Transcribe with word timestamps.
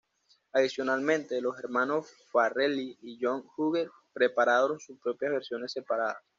Adicionalmente, 0.53 1.39
los 1.41 1.59
hermanos 1.59 2.07
Farrelly 2.31 2.97
y 3.03 3.19
John 3.21 3.45
Hughes 3.55 3.91
prepararon 4.11 4.79
sus 4.79 4.97
propias 4.99 5.31
versiones 5.31 5.73
separadas. 5.73 6.17